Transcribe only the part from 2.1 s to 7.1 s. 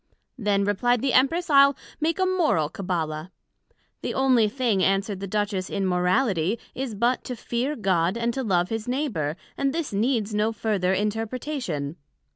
a Moral Cabbala. The onely thing, answered the Duchess, in Morality, is